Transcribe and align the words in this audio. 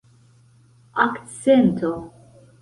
akcento 1.03 1.91